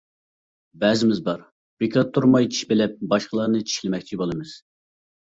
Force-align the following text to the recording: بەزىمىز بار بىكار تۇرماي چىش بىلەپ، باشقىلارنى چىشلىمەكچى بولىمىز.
بەزىمىز 0.83 1.17
بار 1.25 1.41
بىكار 1.83 2.07
تۇرماي 2.15 2.47
چىش 2.53 2.63
بىلەپ، 2.71 2.95
باشقىلارنى 3.11 3.61
چىشلىمەكچى 3.73 4.19
بولىمىز. 4.23 4.55